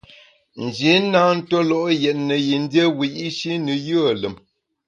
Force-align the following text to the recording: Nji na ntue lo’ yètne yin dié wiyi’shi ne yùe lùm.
Nji 0.63 0.93
na 1.11 1.21
ntue 1.35 1.61
lo’ 1.69 1.79
yètne 2.03 2.35
yin 2.47 2.65
dié 2.71 2.85
wiyi’shi 2.97 3.51
ne 3.65 3.73
yùe 3.87 4.11
lùm. 4.21 4.35